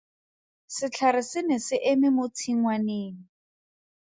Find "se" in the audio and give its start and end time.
1.27-1.41, 1.67-1.77